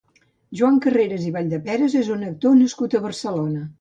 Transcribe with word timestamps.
Joan 0.61 0.79
Carreras 0.85 1.27
i 1.29 1.33
Valldeperes 1.37 1.99
és 2.01 2.09
un 2.17 2.27
actor 2.31 2.57
nascut 2.63 2.97
a 3.01 3.07
Barcelona. 3.09 3.63